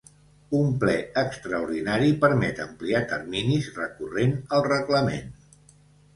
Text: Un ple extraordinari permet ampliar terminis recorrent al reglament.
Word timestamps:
Un 0.59 0.69
ple 0.83 0.95
extraordinari 1.21 2.15
permet 2.23 2.63
ampliar 2.65 3.03
terminis 3.13 3.69
recorrent 3.77 4.35
al 4.59 4.67
reglament. 4.73 5.31